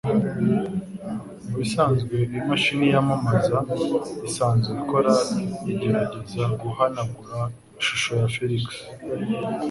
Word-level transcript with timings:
Mubisanzwe 1.47 2.15
imashini 2.39 2.85
yamamaza 2.93 3.57
isanzwe 4.27 4.69
ikora 4.81 5.13
igerageza 5.71 6.43
guhanagura 6.61 7.39
ishusho 7.81 8.11
ya 8.19 8.27
Phillips 8.33 8.77